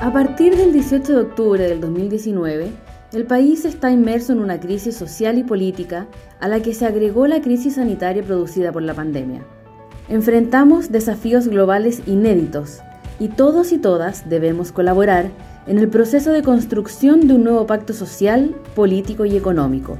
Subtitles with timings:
[0.00, 2.70] A partir del 18 de octubre del 2019,
[3.12, 6.06] el país está inmerso en una crisis social y política
[6.38, 9.44] a la que se agregó la crisis sanitaria producida por la pandemia.
[10.08, 12.78] Enfrentamos desafíos globales inéditos
[13.18, 15.32] y todos y todas debemos colaborar
[15.66, 19.98] en el proceso de construcción de un nuevo pacto social, político y económico.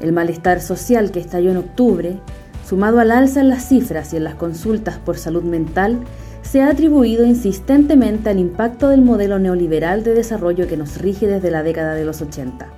[0.00, 2.20] El malestar social que estalló en octubre,
[2.66, 6.00] sumado al alza en las cifras y en las consultas por salud mental,
[6.44, 11.50] se ha atribuido insistentemente al impacto del modelo neoliberal de desarrollo que nos rige desde
[11.50, 12.68] la década de los 80.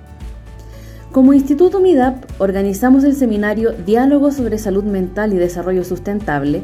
[1.11, 6.63] Como Instituto MIDAP organizamos el seminario Diálogo sobre Salud Mental y Desarrollo Sustentable,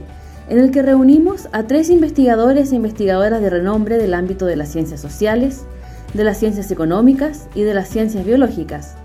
[0.49, 4.69] en el que reunimos a tres investigadores e investigadoras de renombre del ámbito de las
[4.69, 5.65] ciencias sociales,
[6.13, 8.95] de las ciencias económicas y de las ciencias biológicas,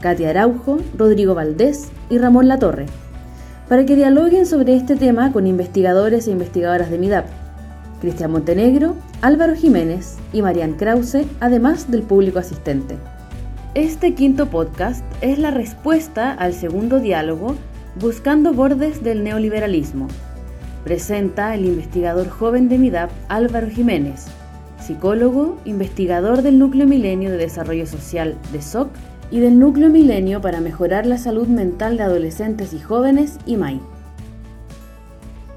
[0.00, 2.86] Katia Araujo, Rodrigo Valdés y Ramón Latorre,
[3.68, 7.45] para que dialoguen sobre este tema con investigadores e investigadoras de MIDAP
[8.00, 12.96] Cristian Montenegro, Álvaro Jiménez y Marian Krause, además del público asistente.
[13.74, 17.56] Este quinto podcast es la respuesta al segundo diálogo
[17.98, 20.08] Buscando bordes del neoliberalismo.
[20.84, 24.26] Presenta el investigador joven de MIDAP Álvaro Jiménez,
[24.78, 28.90] psicólogo, investigador del Núcleo Milenio de Desarrollo Social de SOC
[29.30, 33.80] y del Núcleo Milenio para mejorar la salud mental de adolescentes y jóvenes y MAI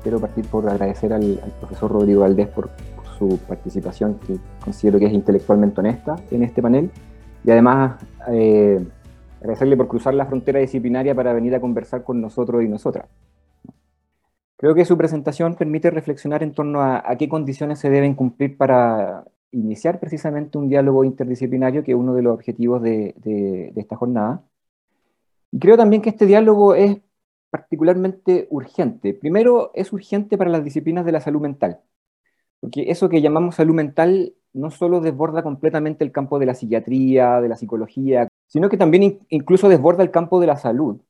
[0.01, 2.69] quiero partir por agradecer al, profesor Rodrigo Valdés por,
[3.17, 6.89] su participación, que considero que es intelectualmente honesta en este panel,
[7.43, 8.79] y además eh,
[9.41, 13.09] agradecerle por cruzar la frontera disciplinaria para venir a conversar con nosotros y nosotras.
[14.55, 19.25] Creo que su presentación permite reflexionar en torno a, qué condiciones se deben cumplir para
[19.51, 24.43] iniciar precisamente un diálogo interdisciplinario, que es uno de los objetivos de, de esta jornada.
[25.51, 26.99] Y creo también que este diálogo es
[27.49, 29.13] particularmente urgente.
[29.13, 31.81] Primero, es urgente para las disciplinas de la salud mental,
[32.59, 37.41] porque eso que llamamos salud mental no solo desborda completamente el campo de la psiquiatría,
[37.41, 41.01] de la psicología, sino que también incluso desborda el campo de la salud.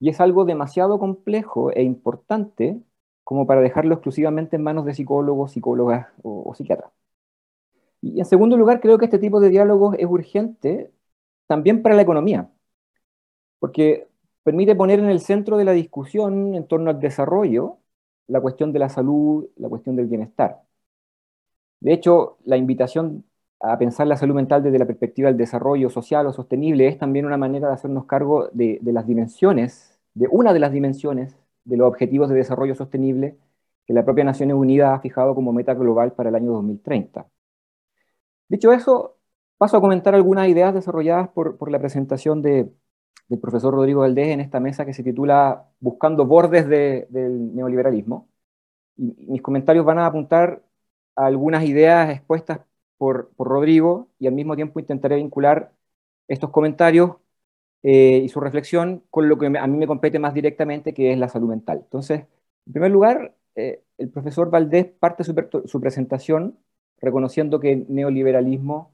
[0.00, 2.80] Y es algo demasiado complejo e importante
[3.24, 6.92] como para dejarlo exclusivamente en manos de psicólogos, psicólogas o, o psiquiatras.
[8.00, 10.92] Y en segundo lugar, creo que este tipo de diálogos es urgente
[11.46, 12.50] también para la economía,
[13.58, 14.07] porque
[14.48, 17.80] permite poner en el centro de la discusión en torno al desarrollo
[18.28, 20.62] la cuestión de la salud, la cuestión del bienestar.
[21.80, 23.24] De hecho, la invitación
[23.60, 27.26] a pensar la salud mental desde la perspectiva del desarrollo social o sostenible es también
[27.26, 31.86] una manera de hacernos cargo de, las dimensiones, de una de las dimensiones de los
[31.88, 33.36] objetivos de desarrollo sostenible
[33.86, 37.26] que la propia Naciones Unidas ha fijado como meta global para el año 2030.
[38.48, 39.16] Dicho eso,
[39.58, 42.72] paso a comentar algunas ideas desarrolladas por la presentación de,
[43.28, 48.28] del profesor Rodrigo Valdés en esta mesa que se titula Buscando bordes del neoliberalismo.
[48.96, 50.62] Y mis comentarios van a apuntar
[51.16, 52.60] a algunas ideas expuestas
[52.98, 55.72] por, Rodrigo y al mismo tiempo intentaré vincular
[56.28, 57.16] estos comentarios
[57.82, 61.18] eh, y su reflexión con lo que a mí me compete más directamente, que es
[61.18, 61.78] la salud mental.
[61.84, 62.26] Entonces,
[62.66, 65.34] en primer lugar, eh, el profesor Valdés parte su,
[65.66, 66.58] su presentación
[67.00, 68.92] reconociendo que el neoliberalismo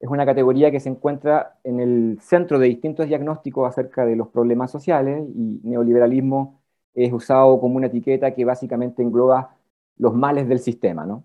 [0.00, 4.28] es una categoría que se encuentra en el centro de distintos diagnósticos acerca de los
[4.28, 6.60] problemas sociales y neoliberalismo
[6.94, 9.56] es usado como una etiqueta que básicamente engloba
[9.96, 11.06] los males del sistema.
[11.06, 11.24] ¿no?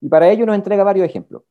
[0.00, 1.42] Y para ello nos entrega varios ejemplos.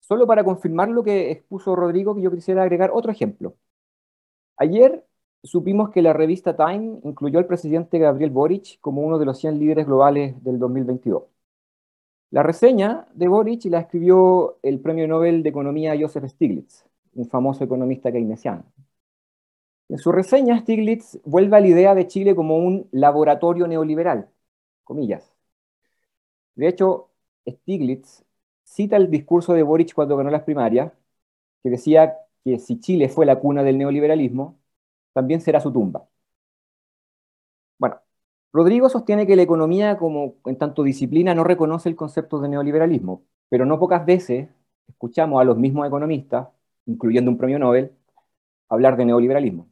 [0.00, 3.56] Solo para confirmar lo que expuso Rodrigo, que yo quisiera agregar otro ejemplo.
[4.56, 5.04] Ayer
[5.42, 9.58] supimos que la revista Time incluyó al presidente Gabriel Boric como uno de los 100
[9.58, 11.24] líderes globales del 2022.
[12.32, 16.84] La reseña de Boric la escribió el premio Nobel de Economía Joseph Stiglitz,
[17.14, 18.64] un famoso economista keynesiano.
[19.88, 24.28] En su reseña, Stiglitz vuelve a la idea de Chile como un laboratorio neoliberal,
[24.84, 25.32] comillas.
[26.54, 27.10] De hecho,
[27.46, 28.24] Stiglitz
[28.64, 30.92] cita el discurso de Boric cuando ganó las primarias,
[31.62, 34.58] que decía que si Chile fue la cuna del neoliberalismo,
[35.12, 36.08] también será su tumba.
[37.78, 38.00] Bueno,
[38.52, 43.24] Rodrigo sostiene que la economía, como en tanto disciplina, no reconoce el concepto de neoliberalismo,
[43.48, 44.48] pero no pocas veces
[44.88, 46.48] escuchamos a los mismos economistas,
[46.86, 47.92] incluyendo un premio Nobel,
[48.68, 49.68] hablar de neoliberalismo.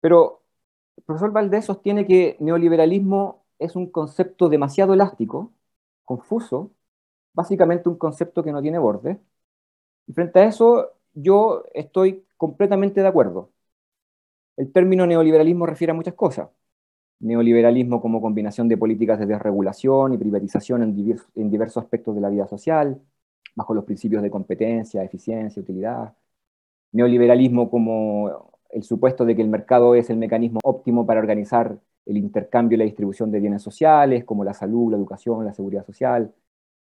[0.00, 0.42] Pero
[0.96, 5.52] el profesor Valdés sostiene que neoliberalismo es un concepto demasiado elástico,
[6.04, 6.72] confuso,
[7.34, 9.20] básicamente un concepto que no tiene borde.
[10.06, 13.52] Y frente a eso, yo estoy completamente de acuerdo.
[14.58, 16.48] El término neoliberalismo refiere a muchas cosas
[17.20, 22.46] neoliberalismo como combinación de políticas de desregulación y privatización en, diversos aspectos de la vida
[22.46, 23.00] social,
[23.54, 26.14] bajo los principios de competencia, eficiencia, utilidad.
[26.92, 32.16] Neoliberalismo como el supuesto de que el mercado es el mecanismo óptimo para organizar el
[32.16, 36.34] intercambio y la distribución de bienes sociales, como la salud, la educación, la seguridad social.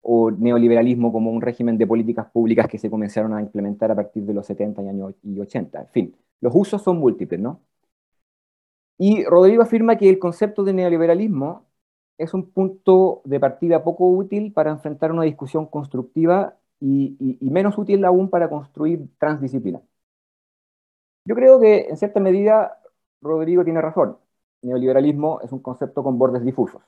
[0.08, 4.25] o neoliberalismo como un régimen de políticas públicas que se comenzaron a implementar a partir
[4.25, 4.82] de los 70
[5.25, 5.81] y 80.
[5.81, 7.61] En fin, los usos son múltiples, ¿no?
[8.98, 11.66] Y Rodrigo afirma que el concepto de neoliberalismo
[12.19, 18.04] es un punto de partida poco útil para enfrentar una discusión constructiva y, menos útil
[18.04, 19.82] aún para construir transdisciplina.
[21.25, 22.81] Yo creo que en cierta medida
[23.20, 24.19] Rodrigo tiene razón.
[24.62, 26.82] Neoliberalismo es un concepto con bordes difusos.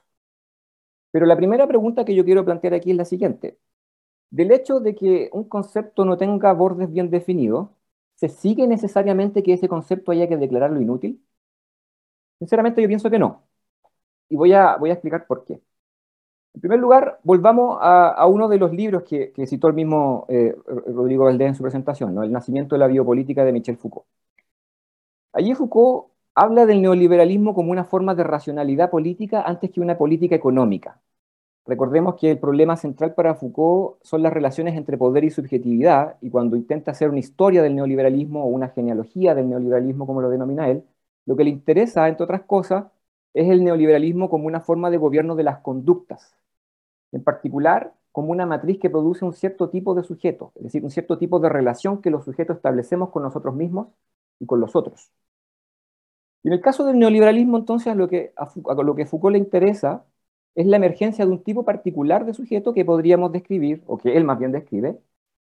[1.10, 3.58] Pero la primera pregunta que yo quiero plantear aquí es la siguiente.
[4.30, 7.70] Del hecho de que un concepto no tenga bordes bien definidos,
[8.16, 11.22] ¿se sigue necesariamente que ese concepto haya que declararlo inútil?
[12.38, 13.44] Sinceramente yo pienso que no.
[14.28, 15.60] Y voy a, voy a explicar por qué.
[16.54, 21.24] En primer lugar, volvamos a, uno de los libros que, citó el mismo eh, Rodrigo
[21.24, 22.22] Valdés en su presentación, ¿no?
[22.24, 24.06] El nacimiento de la biopolítica de Michel Foucault.
[25.32, 30.34] Allí Foucault habla del neoliberalismo como una forma de racionalidad política antes que una política
[30.34, 31.00] económica.
[31.66, 36.30] Recordemos que el problema central para Foucault son las relaciones entre poder y subjetividad, y
[36.30, 40.68] cuando intenta hacer una historia del neoliberalismo o una genealogía del neoliberalismo, como lo denomina
[40.70, 40.84] él,
[41.28, 42.86] lo que le interesa, entre otras cosas,
[43.34, 46.34] es el neoliberalismo como una forma de gobierno de las conductas,
[47.12, 50.90] en particular como una matriz que produce un cierto tipo de sujeto, es decir, un
[50.90, 53.88] cierto tipo de relación que los sujetos establecemos con nosotros mismos
[54.40, 55.10] y con los otros.
[56.42, 58.48] Y en el caso del neoliberalismo, entonces, lo que a,
[58.82, 60.04] lo que Foucault le interesa
[60.54, 64.24] es la emergencia de un tipo particular de sujeto que podríamos describir, o que él
[64.24, 64.98] más bien describe,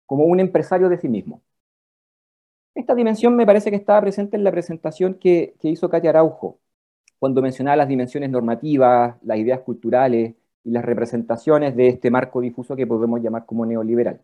[0.07, 1.43] como un empresario de sí mismo.
[2.75, 6.61] Esta dimensión me parece que estaba presente en la presentación que, hizo Katia Araujo,
[7.19, 10.35] cuando mencionaba las dimensiones normativas, las ideas culturales
[10.65, 14.21] y las representaciones de este marco difuso que podemos llamar como neoliberal.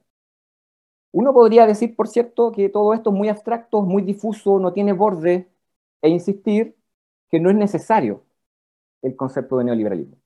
[1.13, 4.93] Uno podría decir, por cierto, que todo esto es muy abstracto, muy difuso, no tiene
[4.93, 5.49] borde,
[6.03, 6.77] e insistir
[7.31, 8.25] que no es necesario
[9.03, 10.17] el concepto de neoliberalismo.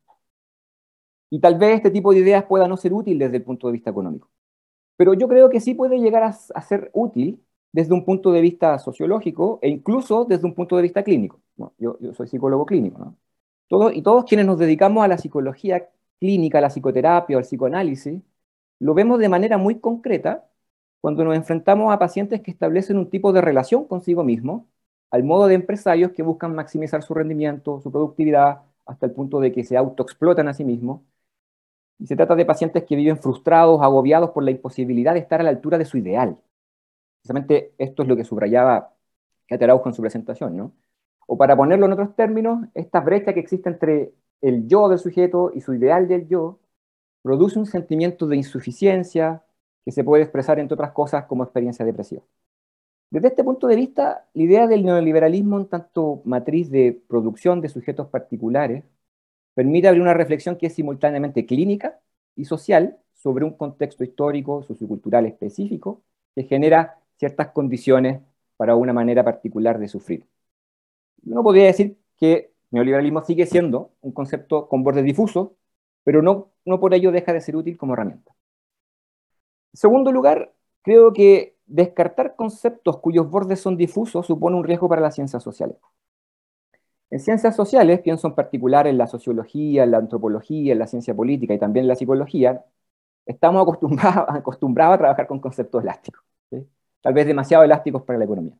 [1.30, 3.72] Y tal vez este tipo de ideas pueda no ser útil desde el punto de
[3.74, 4.30] vista económico.
[4.96, 6.32] Pero yo creo que sí puede llegar a,
[6.62, 7.43] ser útil
[7.74, 11.40] desde un punto de vista sociológico e incluso desde un punto de vista clínico.
[11.78, 13.16] yo, soy psicólogo clínico.
[13.92, 15.90] y todos quienes nos dedicamos a la psicología
[16.20, 18.22] clínica, a la psicoterapia o al psicoanálisis,
[18.78, 20.48] lo vemos de manera muy concreta
[21.00, 24.68] cuando nos enfrentamos a pacientes que establecen un tipo de relación consigo mismo
[25.10, 29.52] al modo de empresarios que buscan maximizar su rendimiento, su productividad, hasta el punto de
[29.52, 31.02] que se autoexplotan a sí mismos.
[31.98, 35.44] Y se trata de pacientes que viven frustrados, agobiados por la imposibilidad de estar a
[35.44, 36.38] la altura de su ideal.
[37.24, 38.94] Precisamente esto es lo que subrayaba
[39.48, 40.74] Katia en su presentación, ¿no?
[41.26, 44.12] O para ponerlo en otros términos, esta brecha que existe entre
[44.42, 46.60] el yo del sujeto y su ideal del yo
[47.22, 49.42] produce un sentimiento de insuficiencia
[49.86, 52.22] que se puede expresar, entre otras cosas, como experiencia depresiva.
[53.10, 57.70] Desde este punto de vista, la idea del neoliberalismo en tanto matriz de producción de
[57.70, 58.84] sujetos particulares
[59.54, 62.00] permite abrir una reflexión que es simultáneamente clínica
[62.36, 66.02] y social sobre un contexto histórico, sociocultural específico,
[66.34, 68.20] que genera ciertas condiciones
[68.56, 70.26] para una manera particular de sufrir.
[71.24, 75.50] Uno podría decir que neoliberalismo sigue siendo un concepto con bordes difusos,
[76.04, 78.34] pero no, no por ello deja de ser útil como herramienta.
[79.72, 85.02] En segundo lugar, creo que descartar conceptos cuyos bordes son difusos supone un riesgo para
[85.02, 85.76] las ciencias sociales.
[87.10, 91.14] En ciencias sociales, pienso en particular en la sociología, en la antropología, en la ciencia
[91.14, 92.64] política y también en la psicología,
[93.26, 96.22] estamos acostumbrados, a trabajar con conceptos elásticos,
[97.04, 98.54] tal vez demasiado elásticos para la economía.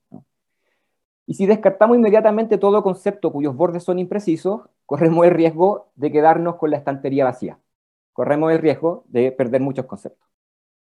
[1.25, 6.57] Y si descartamos inmediatamente todo concepto cuyos bordes son imprecisos, corremos el riesgo de quedarnos
[6.57, 7.59] con la estantería vacía.
[8.13, 10.29] Corremos el riesgo de perder muchos conceptos.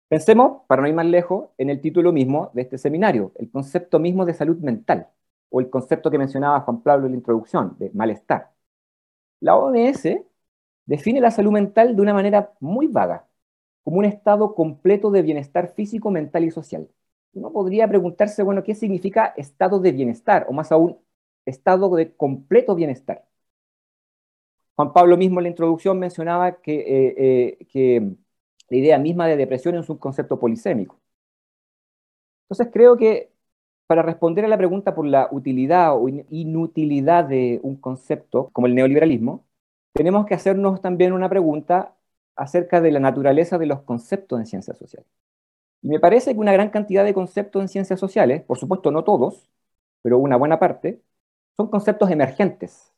[0.08, 3.98] Pensemos, para no ir más lejos, en el título mismo de este seminario, el concepto
[3.98, 5.08] mismo de salud mental,
[5.48, 8.52] o el concepto que mencionaba Juan Pablo en la introducción, de malestar.
[9.40, 10.04] La OMS
[10.84, 13.26] define la salud mental de una manera muy vaga,
[13.82, 16.88] como un estado completo de bienestar físico, mental y social.
[17.34, 20.46] Uno podría preguntarse, bueno, ¿qué significa estado de bienestar?
[20.48, 20.98] O más aún,
[21.44, 23.26] estado de completo bienestar.
[24.76, 27.14] Juan Pablo mismo en la introducción mencionaba que, eh,
[27.58, 28.00] eh, que
[28.68, 31.00] la idea misma de depresión es un concepto polisémico.
[32.44, 33.32] Entonces creo que
[33.86, 38.74] para responder a la pregunta por la utilidad o inutilidad de un concepto como el
[38.74, 39.46] neoliberalismo,
[39.92, 41.96] tenemos que hacernos también una pregunta
[42.36, 45.08] acerca de la naturaleza de los conceptos en ciencias sociales.
[45.86, 49.04] Y me parece que una gran cantidad de conceptos en ciencias sociales, por supuesto no
[49.04, 49.48] todos,
[50.02, 51.00] pero una buena parte,
[51.56, 52.92] son conceptos emergentes,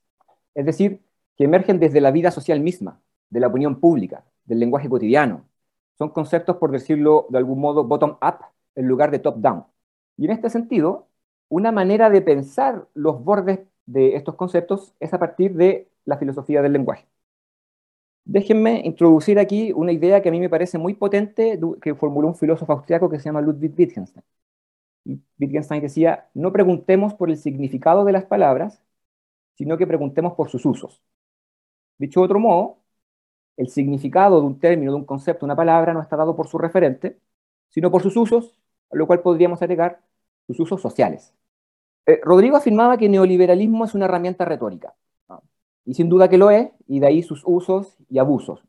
[0.54, 1.02] es decir,
[1.36, 5.44] que emergen desde la vida social misma, de la opinión pública, del lenguaje cotidiano,
[5.98, 8.38] son conceptos, por decirlo de algún modo, bottom-up
[8.74, 9.66] en lugar de top-down.
[10.16, 11.08] Y en este sentido,
[11.50, 16.62] una manera de pensar los bordes de estos conceptos es a partir de la filosofía
[16.62, 17.06] del lenguaje.
[18.28, 22.36] Déjenme introducir aquí una idea que a mí me parece muy potente que formuló un
[22.36, 24.22] filósofo austriaco que se llama Ludwig Wittgenstein.
[25.38, 28.82] Wittgenstein decía, no preguntemos por el significado de las palabras,
[29.56, 31.02] sino que preguntemos por sus usos.
[31.98, 32.78] Dicho de otro modo,
[33.56, 36.58] el significado de un término, de un concepto, una palabra, no está dado por su
[36.58, 37.18] referente,
[37.70, 40.02] sino por sus usos, a lo cual podríamos agregar
[40.46, 41.34] sus usos sociales.
[42.06, 44.94] Eh, Rodrigo afirmaba que neoliberalismo es una herramienta retórica,
[45.88, 48.62] y sin duda que lo es, y de ahí sus usos y abusos.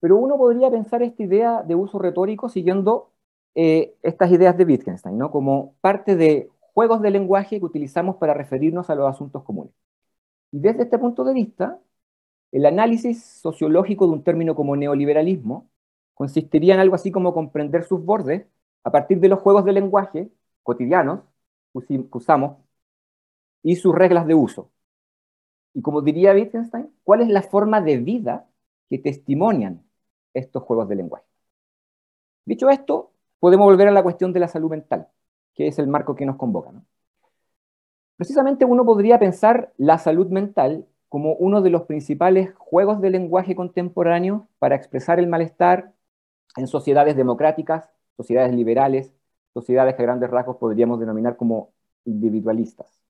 [0.00, 3.12] Pero uno podría pensar esta idea de uso retórico siguiendo
[3.54, 5.30] eh, estas ideas de Wittgenstein, ¿no?
[5.30, 9.72] como parte de juegos de lenguaje que utilizamos para referirnos a los asuntos comunes.
[10.52, 11.80] Y desde este punto de vista,
[12.52, 15.70] el análisis sociológico de un término como neoliberalismo
[16.14, 18.46] consistiría en algo así como comprender sus bordes
[18.84, 20.30] a partir de los juegos de lenguaje
[20.62, 21.20] cotidianos
[21.88, 22.58] que usamos
[23.62, 24.70] y sus reglas de uso.
[25.74, 28.46] Y como diría Wittgenstein, ¿cuál es la forma de vida
[28.88, 29.84] que testimonian
[30.34, 31.26] estos juegos de lenguaje?
[32.44, 35.08] Dicho esto, podemos volver a la cuestión de la salud mental,
[35.54, 36.72] que es el marco que nos convoca.
[38.16, 43.54] Precisamente uno podría pensar la salud mental como uno de los principales juegos de lenguaje
[43.54, 45.92] contemporáneo para expresar el malestar
[46.56, 49.14] en sociedades democráticas, sociedades liberales,
[49.54, 51.72] sociedades que a grandes rasgos podríamos denominar como
[52.04, 53.00] individualistas,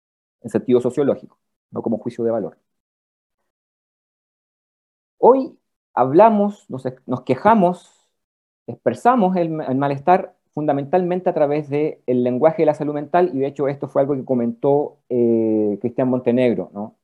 [0.43, 1.39] en sentido sociológico,
[1.71, 2.59] no como juicio de valor.
[5.19, 5.59] Hoy
[5.95, 6.85] hablamos, nos,
[7.25, 8.09] quejamos,
[8.67, 13.69] expresamos el, malestar fundamentalmente a través del lenguaje de la salud mental, y de hecho
[13.69, 16.97] esto fue algo que comentó eh, Cristian Montenegro, ¿no?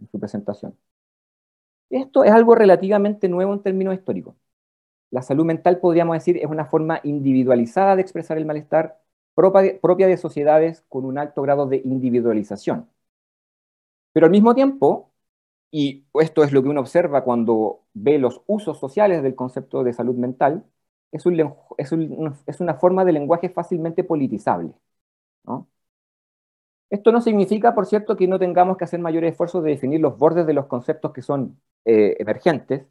[0.00, 0.76] en su presentación.
[1.90, 4.34] Esto es algo relativamente nuevo en términos históricos.
[5.10, 9.00] La salud mental, podríamos decir, es una forma individualizada de expresar el malestar
[9.34, 12.88] propia de sociedades con un alto grado de individualización.
[14.12, 15.12] Pero al mismo tiempo,
[15.70, 19.92] y esto es lo que uno observa cuando ve los usos sociales del concepto de
[19.92, 20.64] salud mental,
[21.12, 24.72] es, una forma de lenguaje fácilmente politizable.
[26.90, 30.18] Esto no significa, por cierto, que no tengamos que hacer mayores esfuerzos de definir los
[30.18, 32.86] bordes de los conceptos que son eh, emergentes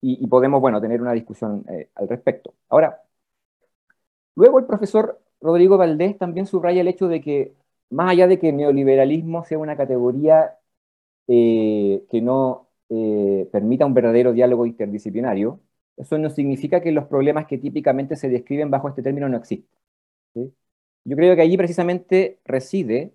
[0.00, 2.54] y, podemos, bueno, tener una discusión eh, al respecto.
[2.68, 3.02] Ahora,
[4.34, 7.54] luego el profesor Rodrigo Valdés también subraya el hecho de que,
[7.90, 10.58] más allá de que neoliberalismo sea una categoría
[11.28, 12.68] eh, que no
[13.52, 15.60] permita un verdadero diálogo interdisciplinario,
[15.96, 19.80] eso no significa que los problemas que típicamente se describen bajo este término no existen.
[21.04, 23.12] Yo creo que allí precisamente reside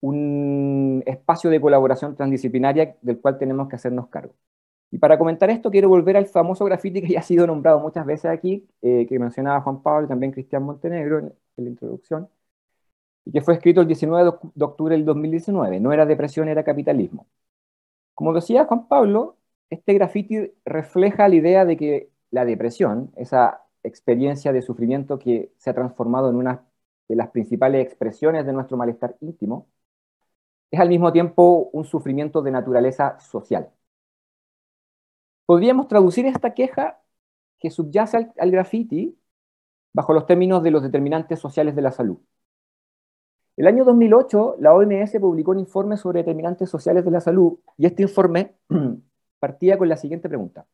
[0.00, 4.34] un espacio de colaboración transdisciplinaria del cual tenemos que hacernos cargo.
[4.90, 8.06] Y para comentar esto, quiero volver al famoso grafiti que ya ha sido nombrado muchas
[8.06, 12.28] veces aquí, eh, que mencionaba Juan Pablo y también Cristian Montenegro en, la introducción,
[13.24, 15.80] y que fue escrito el 19 de octubre del 2019.
[15.80, 17.26] No era depresión, era capitalismo.
[18.14, 19.38] Como decía Juan Pablo,
[19.70, 25.70] este grafiti refleja la idea de que la depresión, esa experiencia de sufrimiento que se
[25.70, 26.64] ha transformado en una
[27.08, 29.68] de las principales expresiones de nuestro malestar íntimo,
[30.70, 33.70] es al mismo tiempo un sufrimiento de naturaleza social.
[35.46, 37.00] Podríamos traducir esta queja
[37.58, 39.18] que subyace al, al graffiti
[39.94, 42.18] bajo los términos de los determinantes sociales de la salud.
[43.56, 47.86] El año 2008, la OMS publicó un informe sobre determinantes sociales de la salud y
[47.86, 48.54] este informe
[49.38, 50.66] partía con la siguiente pregunta.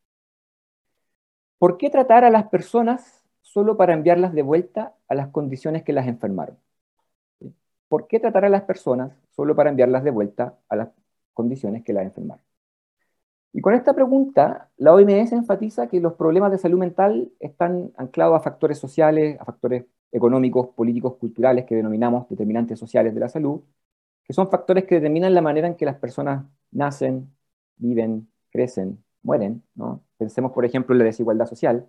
[1.59, 5.93] ¿Por qué tratar a las personas solo para enviarlas de vuelta a las condiciones que
[5.93, 6.57] las enfermaron?
[7.91, 10.89] ¿por qué tratar a las personas solo para enviarlas de vuelta a las
[11.35, 12.45] condiciones que las enfermaron?
[13.53, 18.37] Y con esta pregunta, la OMS enfatiza que los problemas de salud mental están anclados
[18.37, 23.63] a factores sociales, a factores económicos, políticos, culturales que denominamos determinantes sociales de la salud,
[24.25, 27.35] que son factores que determinan la manera en que las personas nacen,
[27.77, 29.65] viven, crecen, mueren.
[30.17, 31.89] Pensemos, por ejemplo, en la desigualdad social.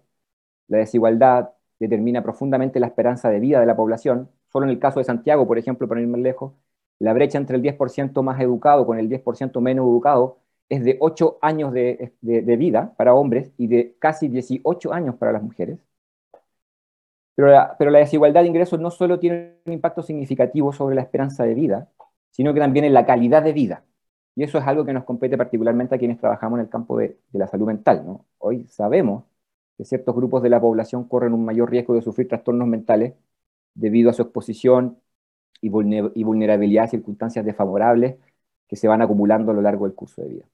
[0.68, 5.00] La desigualdad determina profundamente la esperanza de vida de la población, Solo en el caso
[5.00, 6.54] de Santiago, por ejemplo, para ir más lejos,
[7.00, 10.41] la brecha entre el 10% más educado con el 10% menos educado
[10.72, 15.44] es de 8 años de, vida para hombres y de casi 18 años para las
[15.44, 15.80] mujeres.
[17.36, 21.02] Pero la, pero la desigualdad de ingresos no solo tiene un impacto significativo sobre la
[21.02, 21.90] esperanza de vida,
[22.32, 23.84] sino que también en la calidad de vida.
[24.36, 27.20] Y eso es algo que nos compete particularmente a quienes trabajamos en el campo de,
[27.34, 28.06] la salud mental.
[28.06, 28.26] ¿no?
[28.38, 29.26] Hoy sabemos
[29.78, 33.14] que ciertos grupos de la población corren un mayor riesgo de sufrir trastornos mentales
[33.74, 35.00] debido a su exposición
[35.62, 38.18] y, vulnerabilidad a circunstancias desfavorables
[38.68, 40.46] que se van acumulando a lo largo del curso de vida.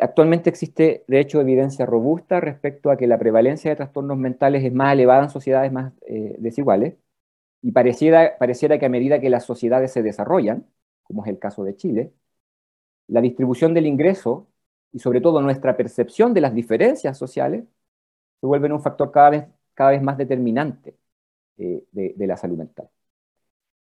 [0.00, 4.72] Actualmente existe, de hecho, evidencia robusta respecto a que la prevalencia de trastornos mentales es
[4.72, 6.96] más elevada en sociedades más eh, desiguales
[7.62, 10.66] y pareciera, pareciera que a medida que las sociedades se desarrollan,
[11.02, 12.12] como es el caso de Chile,
[13.08, 14.48] la distribución del ingreso
[14.92, 17.64] y sobre todo nuestra percepción de las diferencias sociales
[18.40, 20.96] se vuelven un factor cada vez, cada vez más determinante
[21.58, 22.88] eh, de, la salud mental.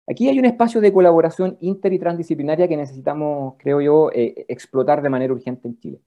[0.09, 5.03] Aquí hay un espacio de colaboración inter y transdisciplinaria que necesitamos, creo yo, eh, explotar
[5.03, 6.01] de manera urgente en Chile.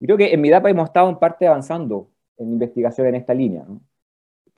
[0.00, 3.66] Y creo que en MIDAPA hemos estado en parte avanzando en investigación en esta línea,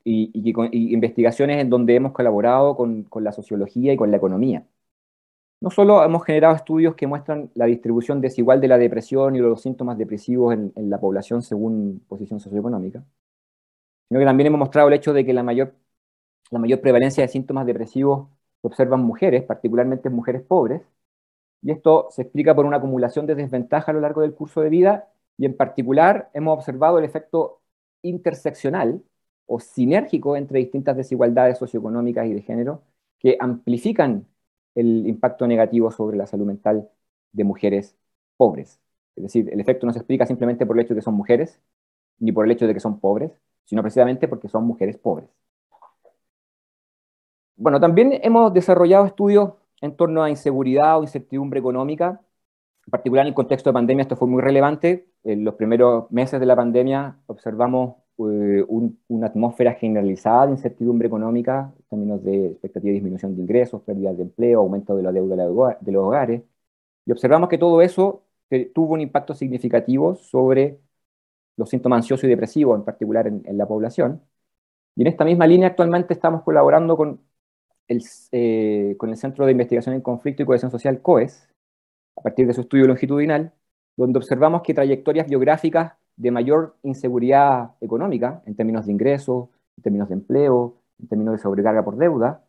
[0.03, 4.65] y, investigaciones en donde hemos colaborado con, con la sociología y con la economía.
[5.59, 9.61] No solo hemos generado estudios que muestran la distribución desigual de la depresión y los
[9.61, 13.03] síntomas depresivos en, la población según posición socioeconómica,
[14.07, 15.73] sino que también hemos mostrado el hecho de que la mayor,
[16.51, 18.29] la mayor prevalencia de síntomas depresivos
[18.61, 20.81] se observan mujeres, particularmente en mujeres pobres,
[21.61, 24.69] y esto se explica por una acumulación de desventaja a lo largo del curso de
[24.69, 27.61] vida, y en particular hemos observado el efecto
[28.01, 29.03] interseccional
[29.45, 32.83] o sinérgico entre distintas desigualdades socioeconómicas y de género
[33.19, 34.27] que amplifican
[34.75, 36.89] el impacto negativo sobre la salud mental
[37.31, 37.95] de mujeres
[38.37, 38.79] pobres.
[39.15, 41.59] Es decir, el efecto no se explica simplemente por el hecho de que son mujeres,
[42.19, 43.31] ni por el hecho de que son pobres,
[43.65, 45.29] sino precisamente porque son mujeres pobres.
[47.57, 52.21] Bueno, también hemos desarrollado estudios en torno a inseguridad o incertidumbre económica.
[52.85, 55.07] En particular, en el contexto de pandemia, esto fue muy relevante.
[55.23, 58.65] En los primeros meses de la pandemia observamos eh,
[59.07, 64.13] una atmósfera generalizada de incertidumbre económica, en términos de expectativa de disminución de ingresos, pérdida
[64.13, 66.43] de empleo, aumento de la deuda de los hogares,
[67.05, 70.79] y observamos que todo eso eh, tuvo un impacto significativo sobre
[71.57, 74.23] los síntomas ansiosos y depresivos, en particular en, la población.
[74.95, 77.21] Y en esta misma línea actualmente estamos colaborando con
[77.89, 81.49] eh, con el Centro de Investigación en Conflicto y Cohesión Social, COES,
[82.17, 83.53] a partir de su estudio longitudinal,
[83.95, 90.09] donde observamos que trayectorias biográficas de mayor inseguridad económica en términos de ingresos, en términos
[90.09, 92.43] de empleo, en términos de sobrecarga por deuda,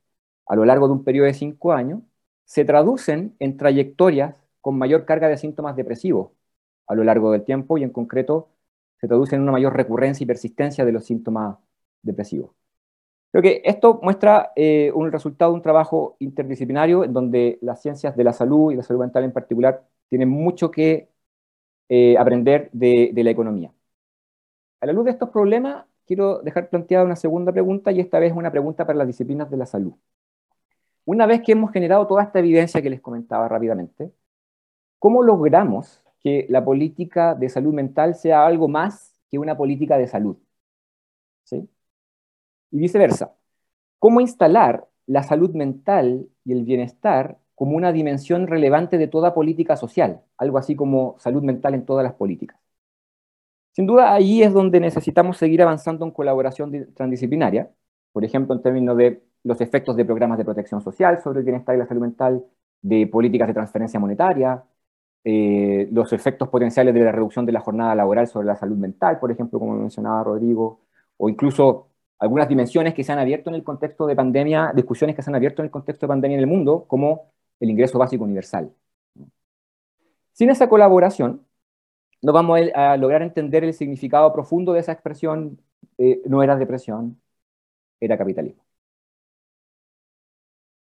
[0.46, 2.00] a lo largo de un periodo de cinco años,
[2.44, 6.30] se traducen en trayectorias con mayor carga de síntomas depresivos
[6.86, 8.50] a lo largo del tiempo y en concreto
[9.00, 11.58] se traducen en una mayor recurrencia y persistencia de los síntomas
[12.02, 12.52] depresivos.
[13.30, 18.16] Creo que esto muestra eh, un resultado de un trabajo interdisciplinario en donde las ciencias
[18.16, 21.10] de la salud y la salud mental en particular tienen mucho que
[21.88, 23.72] eh, aprender de, la economía.
[24.80, 28.32] A la luz de estos problemas, quiero dejar planteada una segunda pregunta y esta vez
[28.32, 29.94] una pregunta para las disciplinas de la salud.
[31.04, 34.12] Una vez que hemos generado toda esta evidencia que les comentaba rápidamente,
[34.98, 40.08] ¿cómo logramos que la política de salud mental sea algo más que una política de
[40.08, 40.36] salud?
[41.44, 41.68] ¿Sí?
[42.70, 43.34] Y viceversa.
[43.98, 49.76] ¿Cómo instalar la salud mental y el bienestar como una dimensión relevante de toda política
[49.76, 52.56] social, algo así como salud mental en todas las políticas.
[53.72, 57.70] Sin duda, ahí es donde necesitamos seguir avanzando en colaboración transdisciplinaria,
[58.12, 61.74] por ejemplo, en términos de los efectos de programas de protección social sobre el bienestar
[61.74, 62.44] y la salud mental,
[62.80, 64.64] de políticas de transferencia monetaria,
[65.24, 69.18] eh, los efectos potenciales de la reducción de la jornada laboral sobre la salud mental,
[69.18, 70.82] por ejemplo, como mencionaba Rodrigo,
[71.16, 75.22] o incluso algunas dimensiones que se han abierto en el contexto de pandemia, discusiones que
[75.22, 78.24] se han abierto en el contexto de pandemia en el mundo, como el ingreso básico
[78.24, 78.72] universal.
[80.32, 81.46] Sin esa colaboración,
[82.22, 85.60] no vamos a lograr entender el significado profundo de esa expresión,
[85.98, 87.20] eh, no era depresión,
[88.00, 88.64] era capitalismo.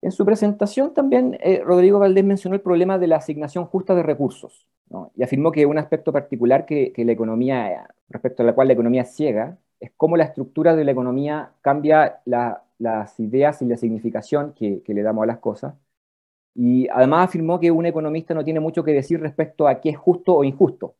[0.01, 4.03] En su presentación también eh, Rodrigo Valdés mencionó el problema de la asignación justa de
[4.03, 4.67] recursos
[5.15, 9.05] y afirmó que un aspecto particular que, la economía, respecto a la cual la economía
[9.05, 14.83] ciega, es cómo la estructura de la economía cambia las ideas y la significación que
[14.87, 15.75] le damos a las cosas
[16.53, 19.97] y además afirmó que un economista no tiene mucho que decir respecto a qué es
[19.97, 20.95] justo o injusto,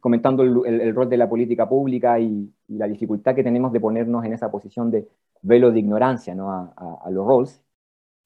[0.00, 4.32] comentando el, rol de la política pública y, la dificultad que tenemos de ponernos en
[4.32, 5.08] esa posición de
[5.42, 6.50] velo de ignorancia ¿no?
[6.50, 7.62] a, los roles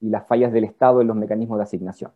[0.00, 2.12] y las fallas del Estado en los mecanismos de asignación.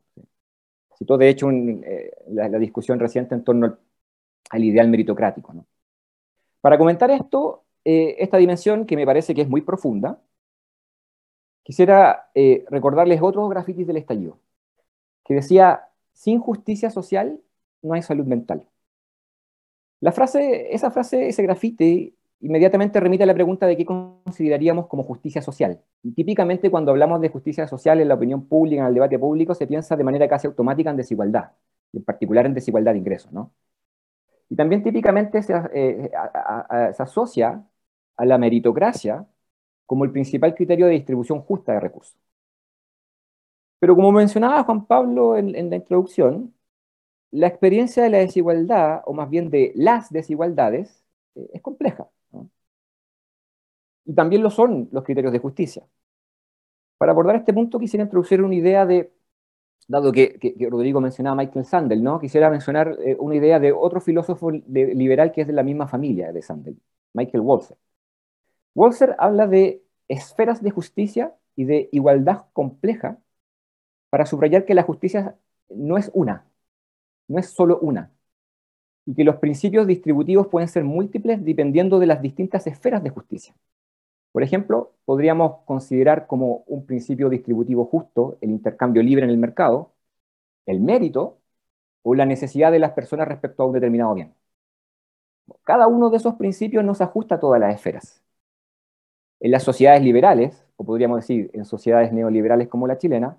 [0.97, 3.77] Citó, de hecho, eh, la, discusión reciente en torno
[4.51, 5.55] al, ideal meritocrático.
[6.65, 10.19] Para comentar esto, eh, esta dimensión que me parece que es muy profunda,
[11.63, 14.39] quisiera eh, recordarles otros grafitis del estallido,
[15.27, 17.39] que decía, sin justicia social
[17.83, 18.67] no hay salud mental.
[20.01, 25.03] La frase, esa frase, ese grafite, inmediatamente remite a la pregunta de qué consideraríamos como
[25.03, 25.83] justicia social.
[26.03, 29.55] Y típicamente cuando hablamos de justicia social en la opinión pública, en el debate público,
[29.55, 31.53] se piensa de manera casi automática en desigualdad,
[31.93, 33.33] en particular en desigualdad de ingresos.
[33.33, 33.53] ¿no?
[34.55, 36.11] Y también típicamente se, eh,
[36.95, 37.67] se asocia
[38.17, 39.27] a la meritocracia
[39.87, 42.17] como el principal criterio de distribución justa de recursos.
[43.81, 46.55] Pero como mencionaba Juan Pablo en, la introducción,
[47.33, 51.05] la experiencia de la desigualdad, o más bien de las desigualdades,
[51.37, 52.09] eh, es compleja.
[54.07, 55.87] Y también lo son los criterios de justicia.
[56.99, 59.13] Para abordar este punto quisiera introducir una idea de
[59.89, 60.39] dado que,
[60.71, 62.21] Rodrigo mencionaba a Michael Sandel, ¿no?
[62.21, 66.33] quisiera mencionar eh, una idea de otro filósofo liberal que es de la misma familia
[66.33, 66.77] de Sandel,
[67.13, 67.77] Michael Walzer.
[68.75, 73.19] Walzer habla de esferas de justicia y de igualdad compleja
[74.11, 75.37] para subrayar que la justicia
[75.69, 76.47] no es una,
[77.29, 78.13] no es solo una,
[79.07, 83.55] y que los principios distributivos pueden ser múltiples dependiendo de las distintas esferas de justicia.
[84.35, 89.93] Por ejemplo, podríamos considerar como un principio distributivo justo el intercambio libre en el mercado,
[90.67, 91.39] el mérito
[92.03, 94.35] o la necesidad de las personas respecto a un determinado bien.
[95.63, 98.23] Cada uno de esos principios no se ajusta a todas las esferas.
[99.39, 103.39] En las sociedades liberales, o podríamos decir en sociedades neoliberales como la chilena,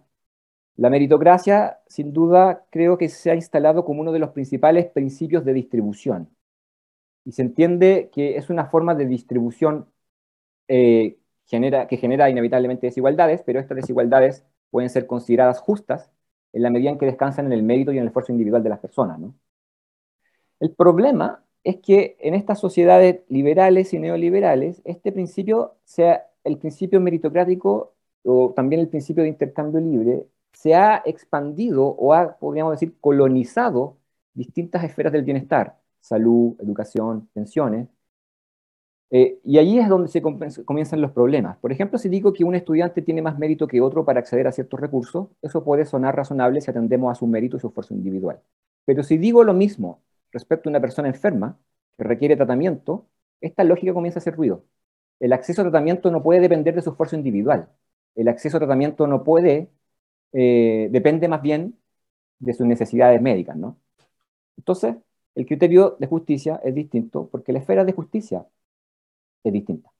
[0.77, 5.43] la meritocracia, sin duda, creo que se ha instalado como uno de los principales principios
[5.43, 6.29] de distribución.
[7.25, 9.87] Y se entiende que es una forma de distribución
[10.67, 16.11] eh, genera, que genera inevitablemente desigualdades, pero estas desigualdades pueden ser consideradas justas
[16.53, 18.69] en la medida en que descansan en el mérito y en el esfuerzo individual de
[18.69, 19.19] las personas.
[20.59, 27.01] El problema es que en estas sociedades liberales y neoliberales, este principio, sea el principio
[27.01, 32.95] meritocrático o también el principio de intercambio libre, se ha expandido o ha, podríamos decir,
[33.01, 33.97] colonizado
[34.33, 37.87] distintas esferas del bienestar, salud, educación, pensiones,
[39.11, 41.57] eh, y ahí es donde se comienzan los problemas.
[41.57, 44.51] Por ejemplo, si digo que un estudiante tiene más mérito que otro para acceder a
[44.51, 48.41] ciertos recursos, eso puede sonar razonable si atendemos a su mérito y su esfuerzo individual.
[48.85, 51.57] Pero si digo lo mismo respecto a una persona enferma
[51.97, 53.07] que requiere tratamiento,
[53.41, 54.65] esta lógica comienza a hacer ruido.
[55.19, 57.69] El acceso a tratamiento no puede depender de su esfuerzo individual.
[58.15, 59.69] El acceso a tratamiento no puede,
[60.33, 61.77] eh, depende más bien
[62.39, 63.79] de sus necesidades médicas, ¿no?
[64.57, 64.95] Entonces,
[65.35, 68.45] el criterio de justicia es distinto porque la esfera de justicia
[69.49, 69.91] es distinta.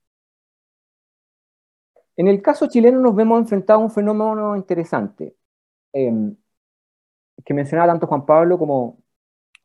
[2.16, 5.36] En el caso chileno nos vemos enfrentados a un fenómeno interesante,
[5.92, 6.36] em,
[7.44, 8.98] que mencionaba tanto Juan Pablo como,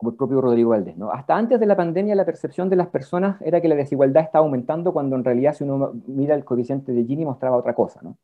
[0.04, 0.98] el propio Rodrigo Valdés.
[0.98, 1.12] ¿no?
[1.12, 4.46] Hasta antes de la pandemia la percepción de las personas era que la desigualdad estaba
[4.46, 8.02] aumentando cuando en realidad si uno mira el coeficiente de Gini mostraba otra cosa.
[8.04, 8.18] ¿no?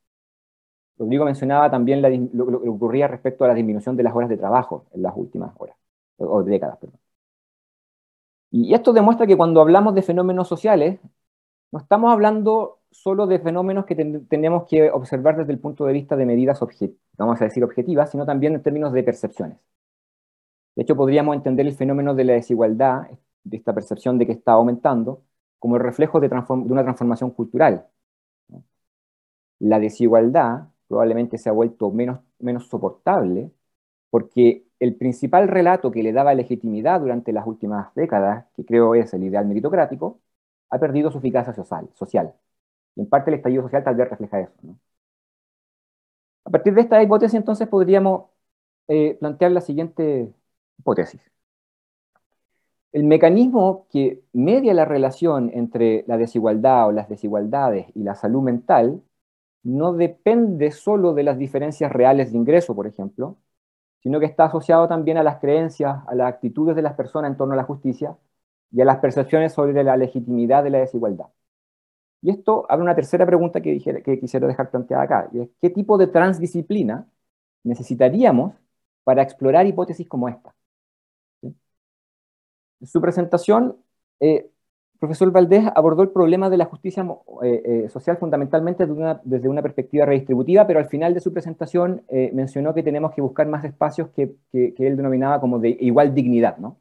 [0.98, 2.02] Rodrigo mencionaba también
[2.34, 5.54] lo, que ocurría respecto a la disminución de las horas de trabajo en las últimas
[5.58, 5.78] horas,
[6.17, 6.78] o décadas.
[6.80, 7.00] Perdón.
[8.52, 11.00] Y esto demuestra que cuando hablamos de fenómenos sociales,
[11.71, 16.15] no estamos hablando solo de fenómenos que tenemos que observar desde el punto de vista
[16.15, 16.60] de medidas,
[17.17, 19.58] vamos a decir, objetivas, sino también en términos de percepciones.
[20.75, 23.08] De hecho, podríamos entender el fenómeno de la desigualdad,
[23.43, 25.23] de esta percepción de que está aumentando,
[25.60, 27.88] como el reflejo de, una transformación cultural.
[29.60, 33.51] La desigualdad probablemente se ha vuelto menos, menos soportable
[34.10, 39.13] porque el principal relato que le daba legitimidad durante las últimas décadas, que creo es
[39.13, 40.21] el ideal meritocrático,
[40.69, 41.89] ha perdido su eficacia social.
[41.95, 42.34] social.
[42.95, 44.53] Y en parte el estallido social tal vez refleja eso.
[46.45, 48.30] A partir de esta hipótesis, entonces, podríamos
[48.88, 50.34] eh, plantear la siguiente
[50.80, 51.21] hipótesis.
[52.91, 58.41] El mecanismo que media la relación entre la desigualdad o las desigualdades y la salud
[58.41, 59.01] mental
[59.63, 63.38] no depende solo de las diferencias reales de ingreso, por ejemplo,
[64.01, 67.38] sino que está asociado también a las creencias, a las actitudes de las personas en
[67.38, 68.17] torno a la justicia
[68.71, 71.27] y a las percepciones sobre la legitimidad de la desigualdad.
[72.21, 75.69] Y esto abre una tercera pregunta que, que quisiera dejar planteada acá, y es ¿qué
[75.69, 77.08] tipo de transdisciplina
[77.63, 78.56] necesitaríamos
[79.03, 80.56] para explorar hipótesis como esta?
[82.80, 83.77] En su presentación,
[84.19, 84.51] el eh,
[84.99, 87.06] profesor Valdés abordó el problema de la justicia
[87.43, 88.86] eh, eh, social fundamentalmente
[89.23, 92.03] desde una, perspectiva redistributiva, pero al final de su presentación
[92.34, 96.58] mencionó que tenemos que buscar más espacios que, que, él denominaba como de igual dignidad,
[96.58, 96.77] ¿no?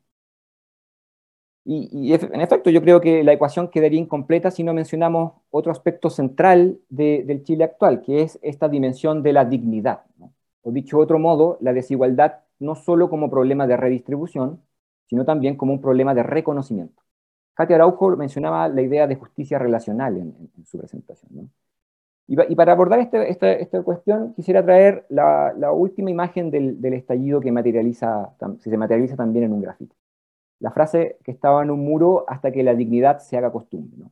[1.68, 6.10] Y, en efecto, yo creo que la ecuación quedaría incompleta si no mencionamos otro aspecto
[6.10, 10.02] central del Chile actual, que es esta dimensión de la dignidad.
[10.62, 14.62] O dicho de otro modo, la desigualdad no solo como problema de redistribución,
[15.06, 17.02] sino también como un problema de reconocimiento.
[17.54, 21.50] Katia Araujo mencionaba la idea de justicia relacional en, su presentación.
[22.28, 23.28] Y, para abordar este,
[23.60, 29.62] esta, cuestión, quisiera traer la, última imagen del, estallido que se materializa también en un
[29.62, 29.96] grafito
[30.60, 34.06] la frase que estaba en un muro hasta que la dignidad se haga costumbre.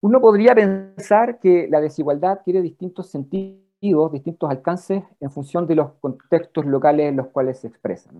[0.00, 5.92] Uno podría pensar que la desigualdad tiene distintos sentidos, distintos alcances en función de los
[6.00, 8.10] contextos locales en los cuales se expresa.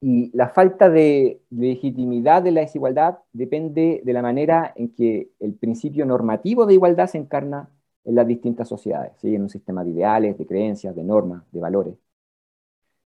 [0.00, 5.54] Y la falta de legitimidad de la desigualdad depende de la manera en que el
[5.54, 7.70] principio normativo de igualdad se encarna
[8.04, 11.94] en las distintas sociedades, en un sistema de ideales, de creencias, de normas, de valores.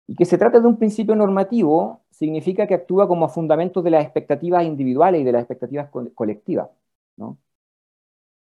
[0.06, 4.04] Y que se trata de un principio normativo significa que actúa como fundamento de las
[4.04, 6.68] expectativas individuales y de las expectativas colectivas.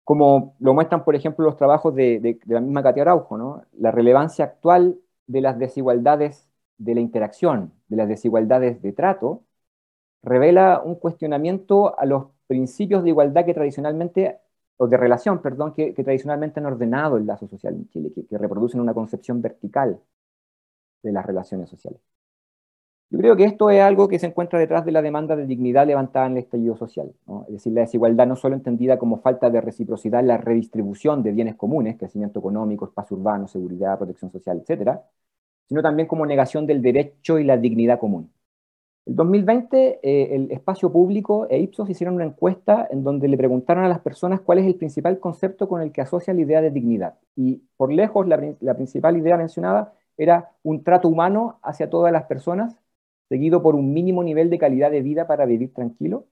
[0.05, 3.63] como lo muestran, por ejemplo, los trabajos de, la misma Katia Araujo, ¿no?
[3.79, 9.45] la relevancia actual de las desigualdades de la interacción, de las desigualdades de trato,
[10.23, 14.39] revela un cuestionamiento a los principios de igualdad que tradicionalmente,
[14.79, 18.81] o de relación, perdón, que, tradicionalmente han ordenado el lazo social en Chile, que reproducen
[18.81, 20.01] una concepción vertical
[21.03, 22.01] de las relaciones sociales.
[23.11, 25.85] Yo creo que esto es algo que se encuentra detrás de la demanda de dignidad
[25.85, 27.13] levantada en el estallido social.
[27.49, 31.33] Es decir, la desigualdad no solo entendida como falta de reciprocidad en la redistribución de
[31.33, 35.03] bienes comunes, crecimiento económico, espacio urbano, seguridad, protección social, etcétera,
[35.69, 38.33] sino también como negación del derecho y la dignidad común.
[39.07, 43.85] En 2020, eh, el espacio público e Ipsos hicieron una encuesta en donde le preguntaron
[43.85, 46.71] a las personas cuál es el principal concepto con el que asocia la idea de
[46.71, 47.15] dignidad.
[47.35, 52.79] Y por lejos, la principal idea mencionada era un trato humano hacia todas las personas
[53.29, 56.27] seguido por un mínimo nivel de calidad de vida para vivir tranquilo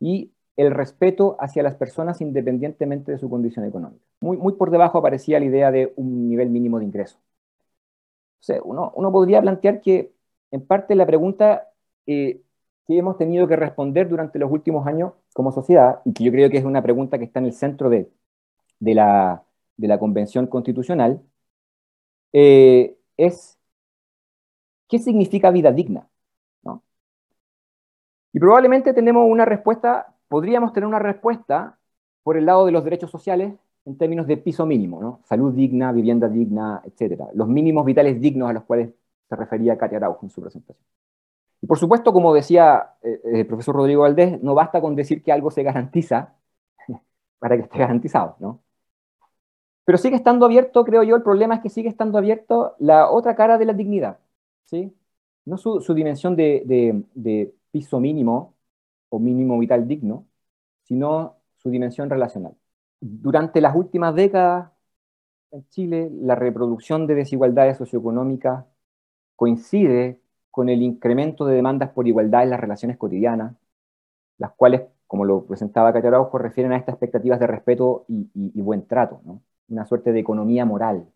[0.00, 4.04] y el respeto hacia las personas independientemente de su condición económica.
[4.20, 7.18] Muy, muy por debajo aparecía la idea de un nivel mínimo de ingreso.
[8.40, 10.12] O sea, uno, uno podría plantear que
[10.50, 11.68] en parte la pregunta
[12.06, 12.42] eh,
[12.86, 16.50] que hemos tenido que responder durante los últimos años como sociedad, y que yo creo
[16.50, 18.10] que es una pregunta que está en el centro de,
[18.80, 19.44] de, la,
[19.76, 21.22] de la, Convención Constitucional,
[22.32, 23.58] eh, es
[24.88, 26.08] ¿qué significa vida digna?
[28.32, 31.78] Y probablemente tenemos una respuesta, podríamos tener una respuesta
[32.22, 33.54] por el lado de los derechos sociales
[33.84, 35.20] en términos de piso mínimo, ¿no?
[35.24, 37.22] salud digna, vivienda digna, etc.
[37.34, 38.90] Los mínimos vitales dignos a los cuales
[39.28, 40.86] se refería Katia Araujo en su presentación.
[41.62, 45.32] Y por supuesto, como decía eh, el profesor Rodrigo Valdés, no basta con decir que
[45.32, 46.34] algo se garantiza
[47.38, 48.60] para que esté garantizado, ¿no?
[49.90, 53.34] Pero sigue estando abierto, creo yo, el problema es que sigue estando abierto la otra
[53.34, 54.20] cara de la dignidad,
[54.66, 54.94] ¿sí?
[55.44, 58.54] No su, dimensión de, piso mínimo
[59.08, 60.28] o mínimo vital digno,
[60.84, 62.54] sino su dimensión relacional.
[63.00, 64.70] Durante las últimas décadas
[65.50, 68.64] en Chile, la reproducción de desigualdades socioeconómicas
[69.36, 70.20] coincide
[70.52, 73.56] con el incremento de demandas por igualdad en las relaciones cotidianas,
[74.38, 79.20] las cuales, como lo presentaba Katia refieren a estas expectativas de respeto y, buen trato,
[79.70, 81.06] una suerte de economía moral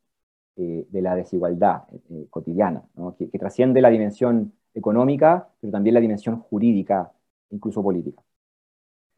[0.56, 2.84] eh, de la desigualdad eh, cotidiana,
[3.18, 7.12] que, trasciende la dimensión económica, pero también la dimensión jurídica,
[7.50, 8.22] incluso política.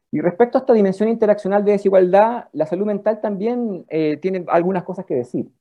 [0.09, 4.83] Y respecto a esta dimensión interaccional de desigualdad, la salud mental también eh, tiene algunas
[4.83, 5.51] cosas que decir.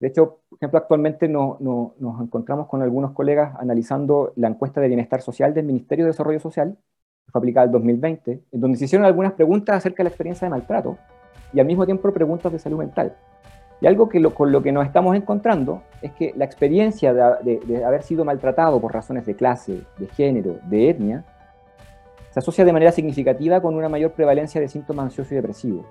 [0.00, 5.22] De hecho, por ejemplo, actualmente nos encontramos con algunos colegas analizando la encuesta de bienestar
[5.22, 6.76] social del Ministerio de Desarrollo Social,
[7.24, 10.46] que fue aplicada en 2020, en donde se hicieron algunas preguntas acerca de la experiencia
[10.46, 10.98] de maltrato
[11.54, 13.14] y al mismo tiempo preguntas de salud mental.
[13.80, 18.02] Y algo que con lo que nos estamos encontrando es que la experiencia de, haber
[18.02, 21.24] sido maltratado por razones de clase, de género, de etnia,
[22.30, 25.86] se asocia de manera significativa con una mayor prevalencia de síntomas ansiosos y depresivos.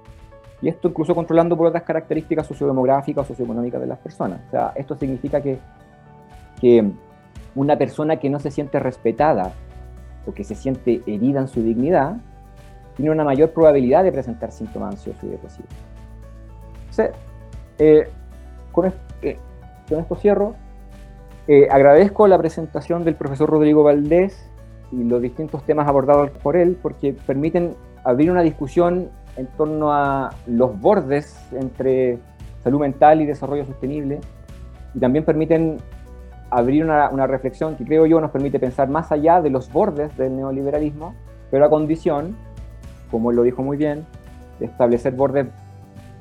[0.61, 4.41] Y esto incluso controlando por otras características sociodemográficas o socioeconómicas de las personas.
[4.47, 5.59] O sea, esto significa que,
[6.59, 6.89] que
[7.55, 9.53] una persona que no se siente respetada
[10.25, 12.17] o que se siente herida en su dignidad,
[12.95, 15.69] tiene una mayor probabilidad de presentar síntomas ansiosos y depresivos.
[17.79, 18.07] Eh,
[18.71, 19.37] con, eh,
[19.89, 20.55] con, esto cierro.
[21.47, 24.49] Eh, agradezco la presentación del profesor Rodrigo Valdés
[24.91, 30.29] y los distintos temas abordados por él, porque permiten abrir una discusión en torno a
[30.45, 32.19] los bordes entre
[32.63, 34.21] salud mental y desarrollo sostenible,
[34.93, 35.77] y también permiten
[36.49, 40.15] abrir una, una, reflexión que creo yo nos permite pensar más allá de los bordes
[40.15, 41.15] del neoliberalismo,
[41.49, 42.37] pero a condición,
[43.13, 44.07] como él lo dijo muy bien,
[44.59, 45.45] de establecer bordes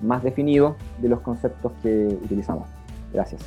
[0.02, 2.68] más definido de los conceptos que utilizamos.
[3.14, 3.40] Gracias.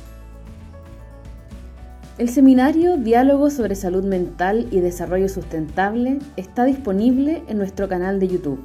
[2.18, 8.26] El seminario Diálogo sobre Salud Mental y Desarrollo Sustentable está disponible en nuestro canal de
[8.26, 8.58] YouTube.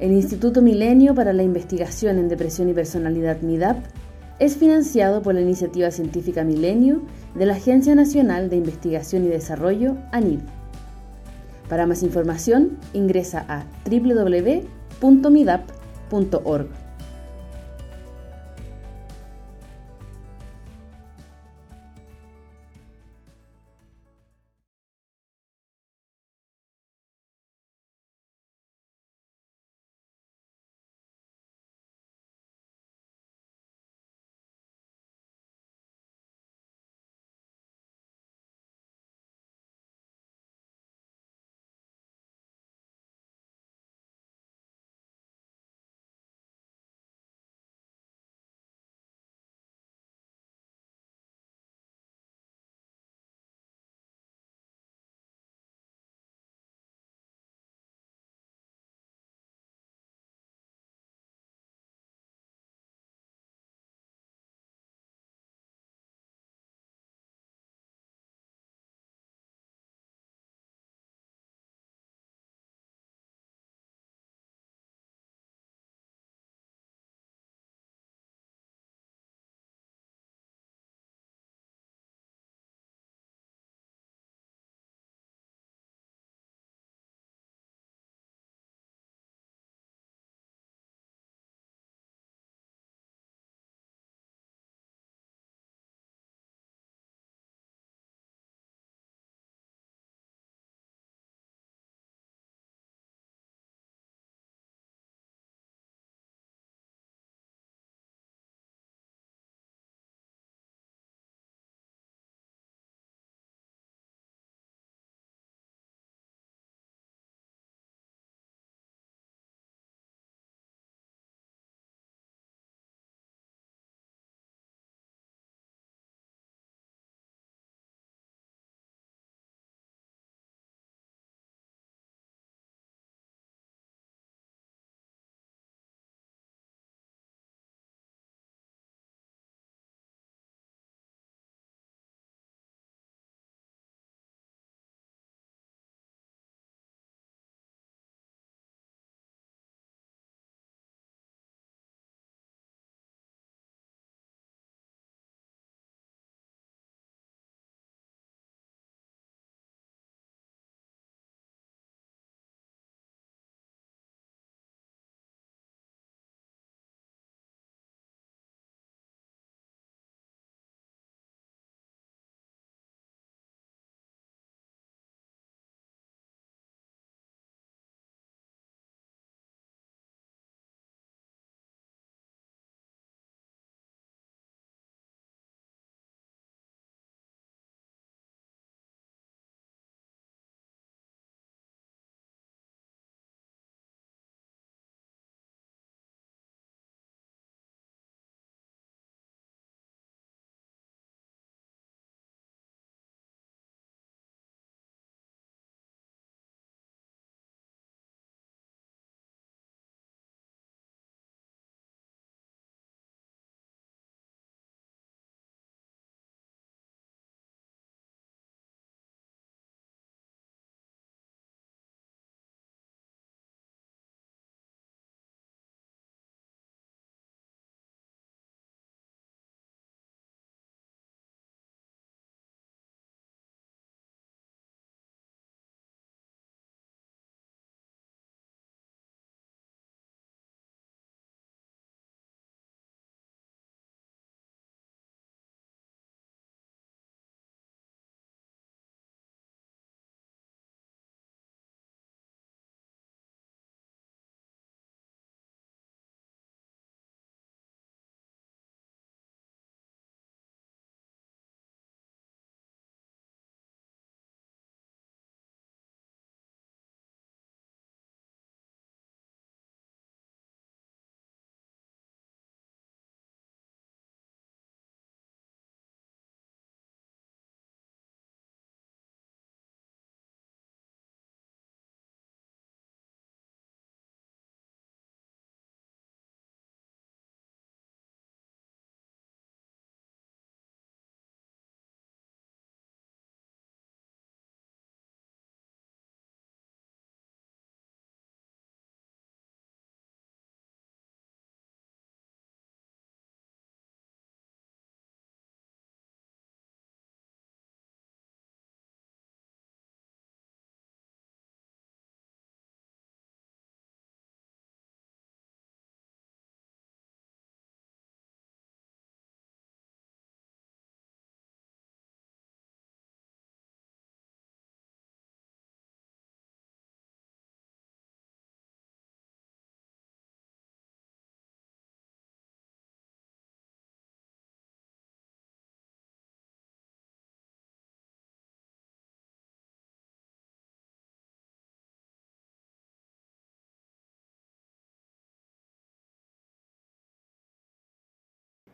[0.00, 3.76] El Instituto Milenio para la Investigación en Depresión y Personalidad MIDAP
[4.40, 7.02] es financiado por la Iniciativa Científica Milenio
[7.36, 10.40] de la Agencia Nacional de Investigación y Desarrollo, ANID.
[11.68, 15.78] Para más información, ingresa a www.midap.com
[16.44, 16.87] org